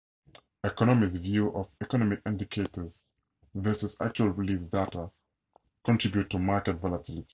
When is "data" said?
4.71-5.11